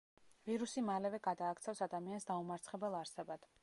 [0.49, 3.53] ვირუსი მალევე გადააქცევს ადამიანს დაუმარცხებელ არსებად.